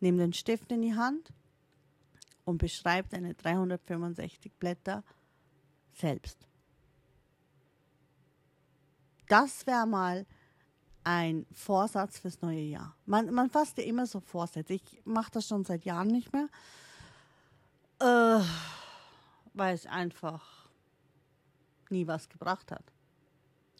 nimm 0.00 0.18
den 0.18 0.32
Stift 0.32 0.70
in 0.70 0.82
die 0.82 0.94
Hand 0.94 1.32
und 2.50 2.58
beschreib 2.58 3.08
deine 3.10 3.34
365 3.34 4.52
Blätter 4.54 5.02
selbst. 5.94 6.36
Das 9.28 9.66
wäre 9.66 9.86
mal 9.86 10.26
ein 11.04 11.46
Vorsatz 11.52 12.18
fürs 12.18 12.42
neue 12.42 12.60
Jahr. 12.60 12.96
Man, 13.06 13.32
man 13.32 13.48
fasst 13.48 13.78
ja 13.78 13.84
immer 13.84 14.06
so 14.06 14.20
Vorsätze. 14.20 14.74
Ich 14.74 15.00
mache 15.04 15.30
das 15.30 15.46
schon 15.46 15.64
seit 15.64 15.84
Jahren 15.84 16.08
nicht 16.08 16.32
mehr, 16.32 16.48
äh, 18.00 18.44
weil 19.54 19.74
es 19.74 19.86
einfach 19.86 20.68
nie 21.88 22.06
was 22.06 22.28
gebracht 22.28 22.70
hat. 22.72 22.84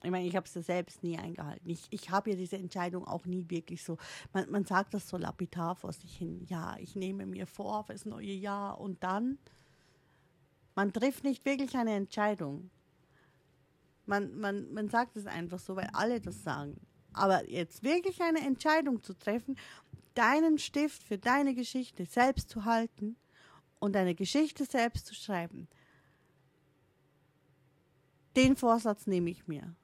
Ich 0.02 0.10
meine, 0.10 0.26
ich 0.26 0.34
habe 0.34 0.46
es 0.46 0.54
ja 0.54 0.62
selbst 0.62 1.02
nie 1.02 1.18
eingehalten. 1.18 1.68
Ich, 1.68 1.86
ich 1.90 2.10
habe 2.10 2.30
ja 2.30 2.36
diese 2.36 2.56
Entscheidung 2.56 3.06
auch 3.06 3.26
nie 3.26 3.44
wirklich 3.48 3.82
so. 3.84 3.98
Man, 4.32 4.50
man 4.50 4.64
sagt 4.64 4.94
das 4.94 5.08
so 5.08 5.18
lapidar 5.18 5.76
vor 5.76 5.92
sich 5.92 6.16
hin. 6.16 6.46
Ja, 6.48 6.76
ich 6.78 6.96
nehme 6.96 7.26
mir 7.26 7.46
vor 7.46 7.84
fürs 7.84 8.06
neue 8.06 8.32
Jahr 8.32 8.80
und 8.80 9.02
dann. 9.02 9.38
Man 10.74 10.92
trifft 10.92 11.24
nicht 11.24 11.44
wirklich 11.44 11.76
eine 11.76 11.94
Entscheidung. 11.94 12.70
Man, 14.06 14.38
man, 14.38 14.72
man 14.72 14.88
sagt 14.88 15.16
es 15.16 15.26
einfach 15.26 15.58
so, 15.58 15.76
weil 15.76 15.90
alle 15.92 16.20
das 16.20 16.42
sagen. 16.42 16.80
Aber 17.12 17.48
jetzt 17.50 17.82
wirklich 17.82 18.22
eine 18.22 18.40
Entscheidung 18.40 19.02
zu 19.02 19.12
treffen, 19.14 19.56
deinen 20.14 20.58
Stift 20.58 21.02
für 21.02 21.18
deine 21.18 21.54
Geschichte 21.54 22.06
selbst 22.06 22.48
zu 22.48 22.64
halten 22.64 23.16
und 23.78 23.94
deine 23.94 24.14
Geschichte 24.14 24.64
selbst 24.64 25.06
zu 25.06 25.14
schreiben, 25.14 25.68
den 28.36 28.56
Vorsatz 28.56 29.06
nehme 29.06 29.30
ich 29.30 29.46
mir. 29.48 29.74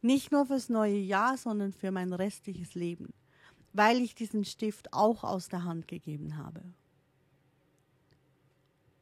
Nicht 0.00 0.30
nur 0.30 0.46
fürs 0.46 0.68
neue 0.68 0.98
Jahr, 0.98 1.36
sondern 1.36 1.72
für 1.72 1.90
mein 1.90 2.12
restliches 2.12 2.74
Leben, 2.74 3.12
weil 3.72 3.98
ich 3.98 4.14
diesen 4.14 4.44
Stift 4.44 4.92
auch 4.92 5.24
aus 5.24 5.48
der 5.48 5.64
Hand 5.64 5.88
gegeben 5.88 6.36
habe. 6.36 6.62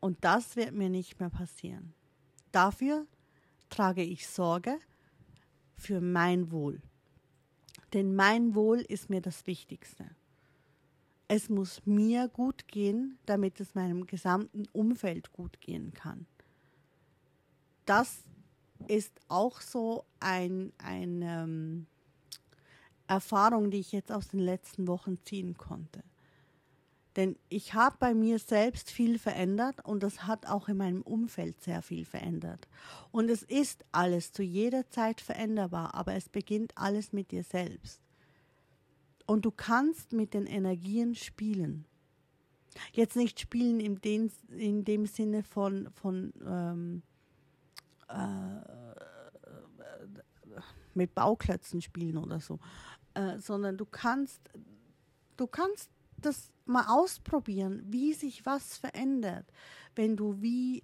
Und 0.00 0.24
das 0.24 0.56
wird 0.56 0.72
mir 0.72 0.88
nicht 0.88 1.20
mehr 1.20 1.30
passieren. 1.30 1.92
Dafür 2.52 3.06
trage 3.68 4.02
ich 4.02 4.28
Sorge, 4.28 4.78
für 5.76 6.00
mein 6.00 6.50
Wohl. 6.50 6.80
Denn 7.92 8.14
mein 8.14 8.54
Wohl 8.54 8.78
ist 8.80 9.10
mir 9.10 9.20
das 9.20 9.46
Wichtigste. 9.46 10.06
Es 11.28 11.48
muss 11.48 11.84
mir 11.84 12.28
gut 12.28 12.68
gehen, 12.68 13.18
damit 13.26 13.60
es 13.60 13.74
meinem 13.74 14.06
gesamten 14.06 14.66
Umfeld 14.72 15.32
gut 15.32 15.60
gehen 15.60 15.92
kann. 15.92 16.26
Das 17.84 18.22
ist 18.88 19.12
auch 19.28 19.60
so 19.60 20.04
ein, 20.20 20.72
eine 20.78 21.44
ähm, 21.44 21.86
Erfahrung, 23.06 23.70
die 23.70 23.78
ich 23.78 23.92
jetzt 23.92 24.12
aus 24.12 24.28
den 24.28 24.40
letzten 24.40 24.86
Wochen 24.86 25.18
ziehen 25.24 25.56
konnte. 25.56 26.02
Denn 27.16 27.36
ich 27.48 27.72
habe 27.72 27.96
bei 27.98 28.12
mir 28.12 28.38
selbst 28.38 28.90
viel 28.90 29.18
verändert 29.18 29.82
und 29.84 30.02
das 30.02 30.26
hat 30.26 30.46
auch 30.46 30.68
in 30.68 30.76
meinem 30.76 31.00
Umfeld 31.00 31.62
sehr 31.62 31.80
viel 31.80 32.04
verändert. 32.04 32.68
Und 33.10 33.30
es 33.30 33.42
ist 33.42 33.84
alles 33.90 34.32
zu 34.32 34.42
jeder 34.42 34.88
Zeit 34.90 35.22
veränderbar, 35.22 35.94
aber 35.94 36.14
es 36.14 36.28
beginnt 36.28 36.76
alles 36.76 37.14
mit 37.14 37.30
dir 37.30 37.42
selbst. 37.42 38.02
Und 39.24 39.46
du 39.46 39.50
kannst 39.50 40.12
mit 40.12 40.34
den 40.34 40.46
Energien 40.46 41.14
spielen. 41.14 41.86
Jetzt 42.92 43.16
nicht 43.16 43.40
spielen 43.40 43.80
in, 43.80 43.98
den, 44.02 44.30
in 44.50 44.84
dem 44.84 45.06
Sinne 45.06 45.42
von, 45.42 45.88
von 45.94 46.34
ähm, 46.46 47.02
äh, 48.08 48.76
mit 50.94 51.14
Bauklötzen 51.14 51.80
spielen 51.82 52.16
oder 52.16 52.40
so, 52.40 52.58
äh, 53.14 53.38
sondern 53.38 53.76
du 53.76 53.84
kannst, 53.84 54.40
du 55.36 55.46
kannst 55.46 55.90
das 56.16 56.50
mal 56.64 56.86
ausprobieren, 56.88 57.82
wie 57.86 58.14
sich 58.14 58.46
was 58.46 58.78
verändert, 58.78 59.46
wenn 59.94 60.16
du 60.16 60.40
wie 60.40 60.82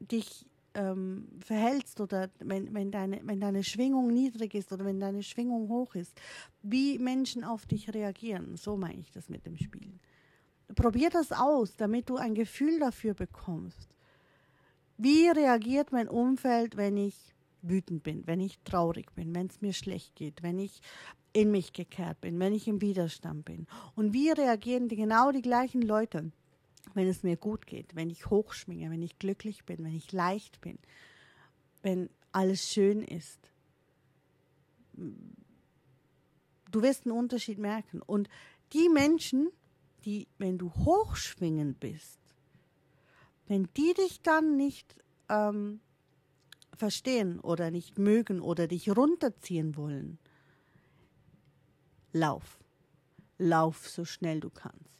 dich 0.00 0.46
ähm, 0.74 1.28
verhältst 1.38 2.00
oder 2.00 2.30
wenn, 2.40 2.74
wenn, 2.74 2.90
deine, 2.90 3.20
wenn 3.24 3.40
deine 3.40 3.62
Schwingung 3.62 4.08
niedrig 4.08 4.54
ist 4.54 4.72
oder 4.72 4.84
wenn 4.84 4.98
deine 4.98 5.22
Schwingung 5.22 5.68
hoch 5.68 5.94
ist, 5.94 6.20
wie 6.62 6.98
Menschen 6.98 7.44
auf 7.44 7.66
dich 7.66 7.94
reagieren. 7.94 8.56
So 8.56 8.76
meine 8.76 9.00
ich 9.00 9.10
das 9.12 9.28
mit 9.28 9.46
dem 9.46 9.56
Spielen. 9.56 10.00
Probier 10.74 11.10
das 11.10 11.30
aus, 11.30 11.76
damit 11.76 12.08
du 12.08 12.16
ein 12.16 12.34
Gefühl 12.34 12.80
dafür 12.80 13.14
bekommst. 13.14 13.93
Wie 14.96 15.28
reagiert 15.28 15.92
mein 15.92 16.08
Umfeld, 16.08 16.76
wenn 16.76 16.96
ich 16.96 17.16
wütend 17.62 18.02
bin, 18.02 18.26
wenn 18.26 18.40
ich 18.40 18.58
traurig 18.64 19.12
bin, 19.14 19.34
wenn 19.34 19.46
es 19.46 19.60
mir 19.60 19.72
schlecht 19.72 20.14
geht, 20.14 20.42
wenn 20.42 20.58
ich 20.58 20.80
in 21.32 21.50
mich 21.50 21.72
gekehrt 21.72 22.20
bin, 22.20 22.38
wenn 22.38 22.52
ich 22.52 22.68
im 22.68 22.80
Widerstand 22.80 23.44
bin? 23.44 23.66
Und 23.96 24.12
wie 24.12 24.30
reagieren 24.30 24.88
die 24.88 24.96
genau 24.96 25.32
die 25.32 25.42
gleichen 25.42 25.82
Leute, 25.82 26.30
wenn 26.94 27.08
es 27.08 27.22
mir 27.22 27.36
gut 27.36 27.66
geht, 27.66 27.96
wenn 27.96 28.10
ich 28.10 28.30
hochschwinge, 28.30 28.90
wenn 28.90 29.02
ich 29.02 29.18
glücklich 29.18 29.64
bin, 29.64 29.82
wenn 29.84 29.96
ich 29.96 30.12
leicht 30.12 30.60
bin, 30.60 30.78
wenn 31.82 32.08
alles 32.30 32.68
schön 32.68 33.02
ist? 33.02 33.40
Du 36.70 36.82
wirst 36.82 37.06
einen 37.06 37.16
Unterschied 37.16 37.58
merken. 37.58 38.00
Und 38.02 38.28
die 38.72 38.88
Menschen, 38.88 39.48
die, 40.04 40.28
wenn 40.38 40.58
du 40.58 40.72
hochschwingend 40.72 41.80
bist, 41.80 42.20
wenn 43.46 43.68
die 43.76 43.94
dich 43.94 44.22
dann 44.22 44.56
nicht 44.56 44.96
ähm, 45.28 45.80
verstehen 46.76 47.40
oder 47.40 47.70
nicht 47.70 47.98
mögen 47.98 48.40
oder 48.40 48.66
dich 48.66 48.94
runterziehen 48.94 49.76
wollen, 49.76 50.18
lauf. 52.12 52.60
Lauf 53.38 53.88
so 53.88 54.04
schnell 54.04 54.40
du 54.40 54.50
kannst. 54.50 54.94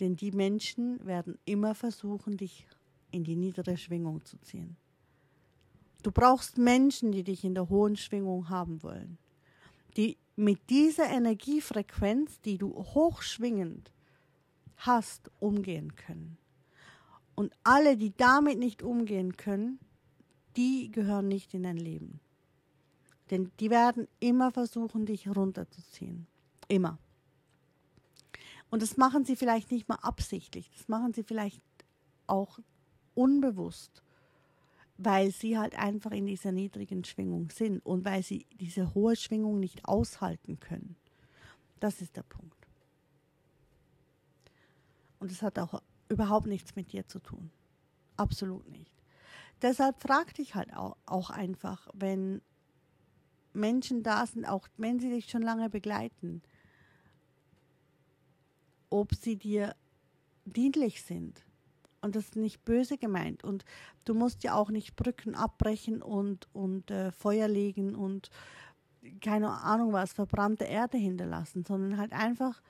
Denn 0.00 0.16
die 0.16 0.32
Menschen 0.32 1.04
werden 1.04 1.38
immer 1.44 1.74
versuchen, 1.74 2.36
dich 2.36 2.66
in 3.10 3.24
die 3.24 3.36
niedere 3.36 3.76
Schwingung 3.76 4.24
zu 4.24 4.38
ziehen. 4.40 4.76
Du 6.02 6.10
brauchst 6.10 6.58
Menschen, 6.58 7.12
die 7.12 7.22
dich 7.22 7.44
in 7.44 7.54
der 7.54 7.68
hohen 7.68 7.96
Schwingung 7.96 8.48
haben 8.48 8.82
wollen, 8.82 9.18
die 9.96 10.16
mit 10.34 10.70
dieser 10.70 11.08
Energiefrequenz, 11.08 12.40
die 12.40 12.58
du 12.58 12.72
hochschwingend 12.74 13.92
hast, 14.86 15.30
umgehen 15.38 15.94
können. 15.94 16.38
Und 17.34 17.52
alle, 17.64 17.96
die 17.96 18.12
damit 18.16 18.58
nicht 18.58 18.82
umgehen 18.82 19.36
können, 19.36 19.78
die 20.56 20.90
gehören 20.90 21.28
nicht 21.28 21.54
in 21.54 21.62
dein 21.62 21.76
Leben. 21.76 22.20
Denn 23.30 23.50
die 23.60 23.70
werden 23.70 24.08
immer 24.20 24.50
versuchen, 24.50 25.06
dich 25.06 25.28
runterzuziehen. 25.28 26.26
Immer. 26.68 26.98
Und 28.70 28.82
das 28.82 28.96
machen 28.96 29.24
sie 29.24 29.36
vielleicht 29.36 29.70
nicht 29.70 29.88
mal 29.88 29.96
absichtlich. 29.96 30.70
Das 30.76 30.88
machen 30.88 31.12
sie 31.12 31.22
vielleicht 31.22 31.62
auch 32.26 32.58
unbewusst, 33.14 34.02
weil 34.96 35.30
sie 35.30 35.58
halt 35.58 35.78
einfach 35.78 36.10
in 36.12 36.26
dieser 36.26 36.52
niedrigen 36.52 37.04
Schwingung 37.04 37.50
sind 37.50 37.84
und 37.84 38.04
weil 38.04 38.22
sie 38.22 38.46
diese 38.60 38.94
hohe 38.94 39.16
Schwingung 39.16 39.60
nicht 39.60 39.84
aushalten 39.84 40.60
können. 40.60 40.96
Das 41.80 42.00
ist 42.00 42.16
der 42.16 42.22
Punkt. 42.22 42.61
Und 45.22 45.30
es 45.30 45.40
hat 45.40 45.56
auch 45.60 45.80
überhaupt 46.08 46.48
nichts 46.48 46.74
mit 46.74 46.90
dir 46.90 47.06
zu 47.06 47.20
tun. 47.20 47.52
Absolut 48.16 48.68
nicht. 48.68 48.92
Deshalb 49.62 50.02
frag 50.02 50.34
dich 50.34 50.56
halt 50.56 50.74
auch, 50.74 50.96
auch 51.06 51.30
einfach, 51.30 51.86
wenn 51.94 52.42
Menschen 53.52 54.02
da 54.02 54.26
sind, 54.26 54.46
auch 54.46 54.66
wenn 54.78 54.98
sie 54.98 55.10
dich 55.10 55.30
schon 55.30 55.42
lange 55.42 55.70
begleiten, 55.70 56.42
ob 58.90 59.14
sie 59.14 59.36
dir 59.36 59.76
dienlich 60.44 61.04
sind. 61.04 61.44
Und 62.00 62.16
das 62.16 62.24
ist 62.24 62.36
nicht 62.36 62.64
böse 62.64 62.98
gemeint. 62.98 63.44
Und 63.44 63.64
du 64.04 64.14
musst 64.14 64.42
ja 64.42 64.56
auch 64.56 64.70
nicht 64.70 64.96
Brücken 64.96 65.36
abbrechen 65.36 66.02
und, 66.02 66.48
und 66.52 66.90
äh, 66.90 67.12
Feuer 67.12 67.46
legen 67.46 67.94
und 67.94 68.28
keine 69.20 69.52
Ahnung 69.52 69.92
was, 69.92 70.14
verbrannte 70.14 70.64
Erde 70.64 70.98
hinterlassen, 70.98 71.64
sondern 71.64 71.96
halt 71.96 72.12
einfach 72.12 72.60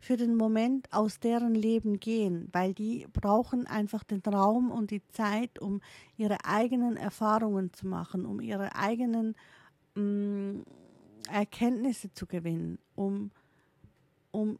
für 0.00 0.16
den 0.16 0.36
Moment 0.36 0.92
aus 0.92 1.18
deren 1.18 1.54
Leben 1.54 1.98
gehen, 1.98 2.48
weil 2.52 2.74
die 2.74 3.06
brauchen 3.12 3.66
einfach 3.66 4.04
den 4.04 4.20
Raum 4.20 4.70
und 4.70 4.90
die 4.90 5.06
Zeit, 5.08 5.58
um 5.58 5.80
ihre 6.16 6.44
eigenen 6.44 6.96
Erfahrungen 6.96 7.72
zu 7.72 7.86
machen, 7.86 8.24
um 8.24 8.40
ihre 8.40 8.74
eigenen 8.76 9.34
mh, 9.94 10.02
mm, 10.02 10.64
Erkenntnisse 11.30 12.12
zu 12.12 12.26
gewinnen, 12.26 12.78
um, 12.94 13.30
um 14.30 14.58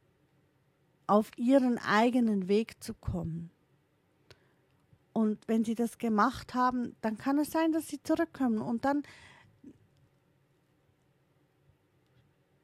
auf 1.07 1.31
ihren 1.39 1.79
eigenen 1.79 2.49
Weg 2.49 2.83
zu 2.83 2.95
kommen. 2.95 3.51
Und 5.13 5.39
wenn 5.49 5.65
sie 5.65 5.75
das 5.75 5.99
gemacht 5.99 6.55
haben, 6.55 6.95
dann 7.01 7.17
kann 7.17 7.39
es 7.39 7.51
sein, 7.51 7.73
dass 7.73 7.89
sie 7.89 8.03
zurückkommen 8.03 8.59
und 8.59 8.85
dann 8.85 9.03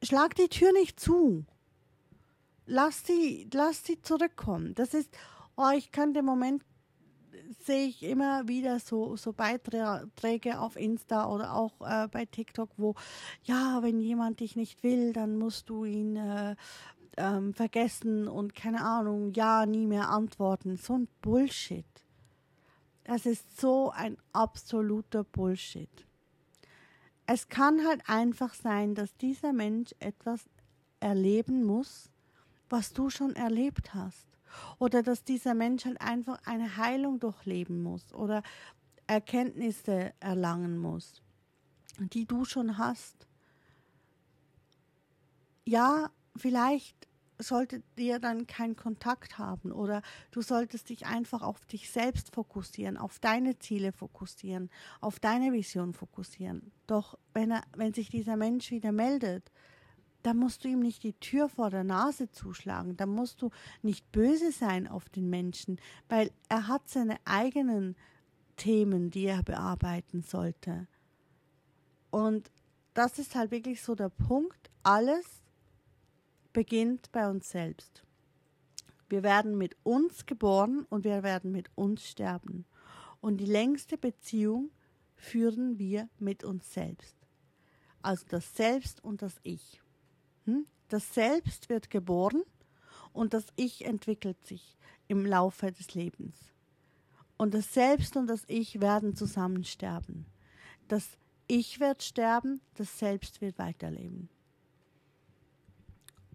schlag 0.03 0.35
die 0.35 0.47
Tür 0.47 0.71
nicht 0.71 0.99
zu 0.99 1.45
lass 2.65 3.05
sie, 3.05 3.47
lass 3.53 3.83
sie 3.83 4.01
zurückkommen. 4.01 4.75
Das 4.75 4.93
ist, 4.93 5.09
oh, 5.55 5.71
ich 5.75 5.91
kann 5.91 6.13
den 6.13 6.25
Moment 6.25 6.63
sehe 7.65 7.87
ich 7.87 8.03
immer 8.03 8.47
wieder 8.47 8.79
so, 8.79 9.15
so 9.15 9.33
Beiträge 9.33 10.59
auf 10.59 10.75
Insta 10.75 11.27
oder 11.27 11.53
auch 11.53 11.73
äh, 11.81 12.07
bei 12.07 12.25
TikTok, 12.25 12.69
wo, 12.77 12.95
ja, 13.43 13.81
wenn 13.81 13.99
jemand 13.99 14.39
dich 14.39 14.55
nicht 14.55 14.83
will, 14.83 15.13
dann 15.13 15.37
musst 15.37 15.69
du 15.69 15.85
ihn 15.85 16.15
äh, 16.15 16.55
ähm, 17.17 17.53
vergessen 17.53 18.27
und 18.27 18.55
keine 18.55 18.83
Ahnung, 18.83 19.33
ja, 19.33 19.65
nie 19.65 19.87
mehr 19.87 20.09
antworten. 20.09 20.77
So 20.77 20.93
ein 20.93 21.07
Bullshit. 21.21 21.85
Das 23.03 23.25
ist 23.25 23.59
so 23.59 23.91
ein 23.91 24.17
absoluter 24.33 25.23
Bullshit. 25.23 25.89
Es 27.27 27.47
kann 27.47 27.85
halt 27.85 28.01
einfach 28.07 28.53
sein, 28.53 28.95
dass 28.95 29.15
dieser 29.17 29.53
Mensch 29.53 29.93
etwas 29.99 30.45
erleben 30.99 31.63
muss, 31.63 32.11
was 32.69 32.93
du 32.93 33.09
schon 33.09 33.35
erlebt 33.35 33.93
hast. 33.93 34.27
Oder 34.79 35.03
dass 35.03 35.23
dieser 35.23 35.53
Mensch 35.53 35.85
halt 35.85 35.99
einfach 36.01 36.39
eine 36.45 36.77
Heilung 36.77 37.19
durchleben 37.19 37.83
muss 37.83 38.13
oder 38.13 38.41
Erkenntnisse 39.07 40.13
erlangen 40.19 40.77
muss, 40.77 41.21
die 41.99 42.25
du 42.25 42.45
schon 42.45 42.77
hast. 42.77 43.27
Ja, 45.65 46.09
vielleicht 46.35 47.07
solltet 47.37 47.83
ihr 47.97 48.19
dann 48.19 48.47
keinen 48.47 48.75
Kontakt 48.75 49.37
haben 49.37 49.71
oder 49.71 50.01
du 50.31 50.41
solltest 50.41 50.89
dich 50.89 51.05
einfach 51.05 51.41
auf 51.41 51.65
dich 51.65 51.89
selbst 51.89 52.33
fokussieren, 52.33 52.97
auf 52.97 53.19
deine 53.19 53.59
Ziele 53.59 53.91
fokussieren, 53.91 54.69
auf 55.01 55.19
deine 55.19 55.51
Vision 55.51 55.93
fokussieren. 55.93 56.71
Doch 56.87 57.17
wenn 57.33 57.51
er, 57.51 57.63
wenn 57.75 57.93
sich 57.93 58.09
dieser 58.09 58.37
Mensch 58.37 58.71
wieder 58.71 58.91
meldet, 58.91 59.51
da 60.25 60.33
musst 60.33 60.63
du 60.63 60.69
ihm 60.69 60.79
nicht 60.79 61.03
die 61.03 61.13
Tür 61.13 61.49
vor 61.49 61.69
der 61.69 61.83
Nase 61.83 62.31
zuschlagen, 62.31 62.97
da 62.97 63.05
musst 63.05 63.43
du 63.43 63.51
nicht 63.83 64.11
böse 64.11 64.51
sein 64.51 64.87
auf 64.87 65.07
den 65.07 65.29
Menschen, 65.29 65.79
weil 66.09 66.31
er 66.49 66.67
hat 66.67 66.89
seine 66.89 67.17
eigenen 67.25 67.95
Themen, 68.55 69.11
die 69.11 69.25
er 69.25 69.43
bearbeiten 69.43 70.23
sollte. 70.23 70.87
Und 72.09 72.49
das 72.95 73.19
ist 73.19 73.35
halt 73.35 73.51
wirklich 73.51 73.83
so 73.83 73.93
der 73.93 74.09
Punkt, 74.09 74.71
alles 74.81 75.43
beginnt 76.53 77.11
bei 77.11 77.29
uns 77.29 77.51
selbst. 77.51 78.03
Wir 79.07 79.21
werden 79.21 79.59
mit 79.59 79.77
uns 79.83 80.25
geboren 80.25 80.87
und 80.89 81.03
wir 81.03 81.21
werden 81.21 81.51
mit 81.51 81.69
uns 81.75 82.09
sterben. 82.09 82.65
Und 83.21 83.37
die 83.37 83.45
längste 83.45 83.95
Beziehung 83.95 84.71
führen 85.15 85.77
wir 85.77 86.09
mit 86.17 86.43
uns 86.43 86.73
selbst. 86.73 87.15
Also 88.01 88.25
das 88.27 88.55
Selbst 88.55 89.03
und 89.03 89.21
das 89.21 89.35
Ich. 89.43 89.81
Hm? 90.45 90.65
Das 90.89 91.13
Selbst 91.13 91.69
wird 91.69 91.89
geboren 91.89 92.43
und 93.13 93.33
das 93.33 93.45
Ich 93.55 93.85
entwickelt 93.85 94.43
sich 94.45 94.77
im 95.07 95.25
Laufe 95.25 95.71
des 95.71 95.93
Lebens. 95.93 96.35
Und 97.37 97.53
das 97.53 97.73
Selbst 97.73 98.15
und 98.15 98.27
das 98.27 98.43
Ich 98.47 98.81
werden 98.81 99.15
zusammen 99.15 99.63
sterben. 99.63 100.25
Das 100.87 101.17
Ich 101.47 101.79
wird 101.79 102.03
sterben, 102.03 102.61
das 102.75 102.97
Selbst 102.99 103.41
wird 103.41 103.57
weiterleben. 103.57 104.29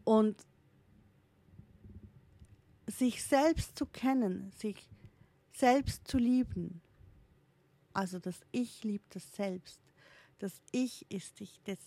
Und 0.05 0.37
sich 2.87 3.23
selbst 3.23 3.79
zu 3.79 3.87
kennen, 3.87 4.51
sich 4.57 4.89
selbst 5.53 6.09
zu 6.09 6.19
lieben, 6.19 6.81
also 7.93 8.19
das 8.19 8.41
Ich 8.51 8.85
liebt 8.85 9.15
das 9.15 9.35
Selbst, 9.35 9.81
das 10.39 10.61
Ich 10.73 11.11
ist 11.11 11.37
sich 11.37 11.61
des, 11.63 11.79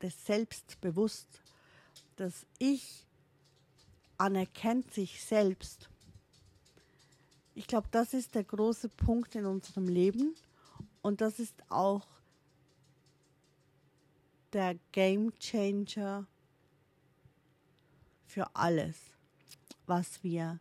des 0.00 0.24
Selbst 0.24 0.80
bewusst 0.80 1.40
das 2.16 2.46
Ich 2.58 3.06
anerkennt 4.18 4.92
sich 4.92 5.22
selbst. 5.22 5.88
Ich 7.54 7.66
glaube, 7.66 7.88
das 7.90 8.14
ist 8.14 8.34
der 8.34 8.44
große 8.44 8.88
Punkt 8.88 9.34
in 9.34 9.46
unserem 9.46 9.86
Leben 9.86 10.34
und 11.02 11.20
das 11.20 11.38
ist 11.38 11.54
auch 11.70 12.06
der 14.52 14.76
Game 14.92 15.38
Changer 15.38 16.26
für 18.26 18.54
alles, 18.54 18.96
was 19.86 20.22
wir 20.22 20.60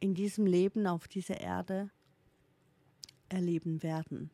in 0.00 0.14
diesem 0.14 0.46
Leben 0.46 0.86
auf 0.86 1.08
dieser 1.08 1.40
Erde 1.40 1.90
erleben 3.28 3.82
werden. 3.82 4.30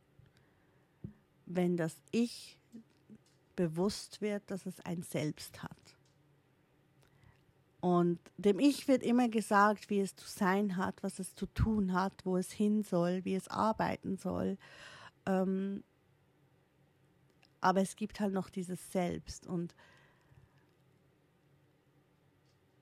Wenn 1.46 1.76
das 1.76 1.96
Ich 2.10 2.58
bewusst 3.56 4.20
wird, 4.20 4.50
dass 4.50 4.66
es 4.66 4.80
ein 4.80 5.02
Selbst 5.02 5.62
hat. 5.62 5.96
Und 7.80 8.20
dem 8.36 8.60
Ich 8.60 8.86
wird 8.86 9.02
immer 9.02 9.28
gesagt, 9.28 9.90
wie 9.90 10.00
es 10.00 10.14
zu 10.14 10.28
sein 10.28 10.76
hat, 10.76 11.02
was 11.02 11.18
es 11.18 11.34
zu 11.34 11.46
tun 11.46 11.92
hat, 11.92 12.24
wo 12.24 12.36
es 12.36 12.52
hin 12.52 12.84
soll, 12.84 13.24
wie 13.24 13.34
es 13.34 13.48
arbeiten 13.48 14.16
soll. 14.16 14.56
Ähm, 15.26 15.82
aber 17.60 17.80
es 17.80 17.96
gibt 17.96 18.20
halt 18.20 18.32
noch 18.32 18.50
dieses 18.50 18.92
Selbst. 18.92 19.48
Und 19.48 19.74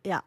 ja, 0.05 0.23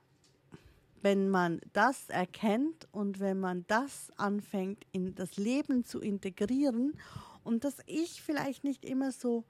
wenn 1.03 1.29
man 1.29 1.61
das 1.73 2.09
erkennt 2.09 2.87
und 2.91 3.19
wenn 3.19 3.39
man 3.39 3.65
das 3.67 4.11
anfängt 4.17 4.85
in 4.91 5.13
das 5.13 5.37
Leben 5.37 5.83
zu 5.83 5.99
integrieren 5.99 6.97
und 7.43 7.63
das 7.63 7.77
Ich 7.85 8.23
vielleicht 8.23 8.63
nicht 8.63 8.85
immer 8.85 9.11
so 9.11 9.43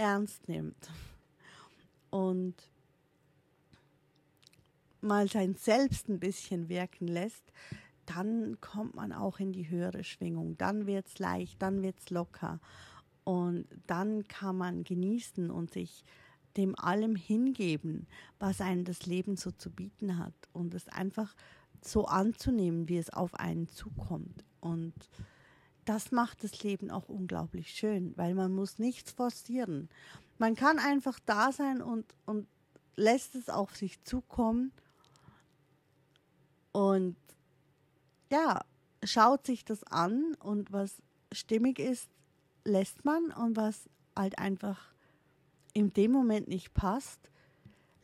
ernst 0.00 0.48
nimmt 0.48 0.90
und 2.08 2.54
mal 5.02 5.28
sein 5.28 5.54
Selbst 5.54 6.08
ein 6.08 6.18
bisschen 6.18 6.70
wirken 6.70 7.06
lässt, 7.06 7.52
dann 8.06 8.58
kommt 8.60 8.94
man 8.94 9.12
auch 9.12 9.38
in 9.38 9.52
die 9.52 9.68
höhere 9.68 10.02
Schwingung. 10.02 10.56
Dann 10.56 10.86
wird 10.86 11.06
es 11.06 11.18
leicht, 11.18 11.60
dann 11.60 11.82
wird 11.82 11.98
es 11.98 12.10
locker. 12.10 12.60
Und 13.24 13.66
dann 13.86 14.26
kann 14.26 14.56
man 14.56 14.84
genießen 14.84 15.50
und 15.50 15.72
sich 15.72 16.04
dem 16.56 16.76
allem 16.78 17.14
hingeben, 17.14 18.06
was 18.38 18.60
einem 18.60 18.84
das 18.84 19.06
Leben 19.06 19.36
so 19.36 19.50
zu 19.50 19.70
bieten 19.70 20.18
hat. 20.18 20.34
Und 20.52 20.74
es 20.74 20.88
einfach 20.88 21.36
so 21.82 22.06
anzunehmen, 22.06 22.88
wie 22.88 22.98
es 22.98 23.10
auf 23.10 23.34
einen 23.34 23.68
zukommt. 23.68 24.44
Und 24.60 24.94
das 25.84 26.12
macht 26.12 26.44
das 26.44 26.62
Leben 26.62 26.90
auch 26.90 27.08
unglaublich 27.08 27.70
schön, 27.72 28.16
weil 28.16 28.34
man 28.34 28.52
muss 28.52 28.78
nichts 28.78 29.12
forcieren. 29.12 29.88
Man 30.38 30.54
kann 30.54 30.78
einfach 30.78 31.18
da 31.26 31.52
sein 31.52 31.82
und, 31.82 32.04
und 32.26 32.46
lässt 32.96 33.34
es 33.34 33.48
auf 33.48 33.76
sich 33.76 34.02
zukommen 34.04 34.72
und 36.72 37.16
ja, 38.30 38.60
schaut 39.02 39.46
sich 39.46 39.64
das 39.64 39.82
an 39.84 40.34
und 40.34 40.72
was 40.72 41.02
stimmig 41.32 41.78
ist, 41.78 42.08
lässt 42.64 43.04
man 43.04 43.32
und 43.32 43.56
was 43.56 43.88
halt 44.16 44.38
einfach 44.38 44.92
in 45.72 45.92
dem 45.92 46.12
Moment 46.12 46.48
nicht 46.48 46.74
passt, 46.74 47.18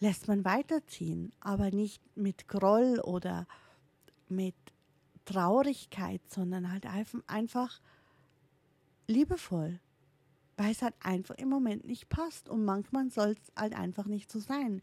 lässt 0.00 0.28
man 0.28 0.44
weiterziehen, 0.44 1.32
aber 1.40 1.70
nicht 1.70 2.02
mit 2.16 2.48
Groll 2.48 3.00
oder 3.00 3.46
mit 4.28 4.54
Traurigkeit, 5.26 6.22
sondern 6.28 6.72
halt 6.72 6.86
einfach 7.26 7.80
liebevoll, 9.06 9.78
weil 10.56 10.72
es 10.72 10.80
halt 10.80 10.94
einfach 11.00 11.34
im 11.34 11.50
Moment 11.50 11.84
nicht 11.84 12.08
passt 12.08 12.48
und 12.48 12.64
manchmal 12.64 13.10
soll 13.10 13.32
es 13.32 13.52
halt 13.54 13.74
einfach 13.74 14.06
nicht 14.06 14.32
so 14.32 14.40
sein. 14.40 14.80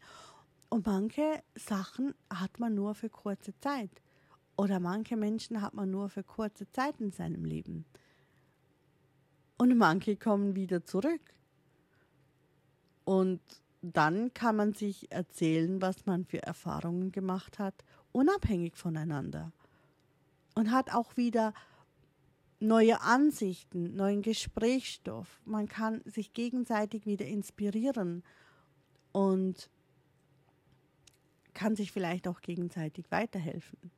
Und 0.68 0.86
manche 0.86 1.42
Sachen 1.56 2.14
hat 2.30 2.60
man 2.60 2.74
nur 2.74 2.94
für 2.94 3.10
kurze 3.10 3.58
Zeit. 3.60 3.90
Oder 4.56 4.78
manche 4.78 5.16
Menschen 5.16 5.60
hat 5.60 5.74
man 5.74 5.90
nur 5.90 6.08
für 6.08 6.22
kurze 6.22 6.70
Zeit 6.70 7.00
in 7.00 7.10
seinem 7.10 7.44
Leben. 7.44 7.84
Und 9.58 9.76
manche 9.76 10.16
kommen 10.16 10.54
wieder 10.54 10.84
zurück. 10.84 11.20
Und 13.04 13.40
dann 13.82 14.32
kann 14.32 14.56
man 14.56 14.72
sich 14.72 15.10
erzählen, 15.12 15.82
was 15.82 16.06
man 16.06 16.24
für 16.24 16.42
Erfahrungen 16.42 17.12
gemacht 17.12 17.58
hat, 17.58 17.74
unabhängig 18.12 18.76
voneinander. 18.76 19.52
Und 20.54 20.70
hat 20.70 20.92
auch 20.92 21.16
wieder 21.16 21.52
neue 22.60 23.00
Ansichten, 23.00 23.94
neuen 23.96 24.22
Gesprächsstoff. 24.22 25.40
Man 25.44 25.68
kann 25.68 26.02
sich 26.04 26.32
gegenseitig 26.32 27.06
wieder 27.06 27.26
inspirieren 27.26 28.22
und 29.12 29.68
kann 31.52 31.76
sich 31.76 31.92
vielleicht 31.92 32.26
auch 32.28 32.40
gegenseitig 32.40 33.10
weiterhelfen. 33.10 33.90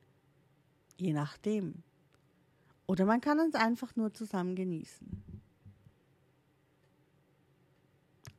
Je 0.97 1.13
nachdem. 1.13 1.83
Oder 2.85 3.05
man 3.05 3.21
kann 3.21 3.39
es 3.39 3.55
einfach 3.55 3.95
nur 3.95 4.13
zusammen 4.13 4.55
genießen. 4.55 5.23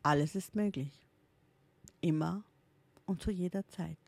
Alles 0.03 0.35
ist 0.35 0.55
möglich. 0.55 1.05
Immer 2.01 2.45
und 3.05 3.21
zu 3.21 3.31
jeder 3.31 3.67
Zeit. 3.69 3.99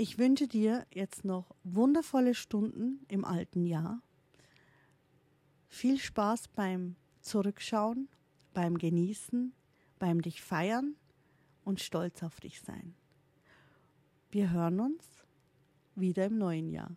Ich 0.00 0.16
wünsche 0.16 0.46
dir 0.46 0.86
jetzt 0.94 1.24
noch 1.24 1.56
wundervolle 1.64 2.36
Stunden 2.36 3.04
im 3.08 3.24
alten 3.24 3.66
Jahr. 3.66 4.00
Viel 5.66 5.98
Spaß 5.98 6.46
beim 6.54 6.94
Zurückschauen, 7.20 8.08
beim 8.54 8.78
Genießen, 8.78 9.52
beim 9.98 10.22
dich 10.22 10.40
feiern 10.40 10.94
und 11.64 11.80
stolz 11.80 12.22
auf 12.22 12.38
dich 12.38 12.60
sein. 12.60 12.94
Wir 14.30 14.52
hören 14.52 14.78
uns 14.78 15.04
wieder 15.96 16.26
im 16.26 16.38
neuen 16.38 16.70
Jahr. 16.70 16.92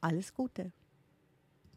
Alles 0.00 0.32
Gute. 0.32 0.72